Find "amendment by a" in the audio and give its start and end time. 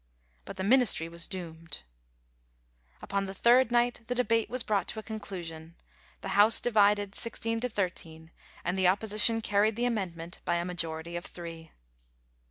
9.85-10.65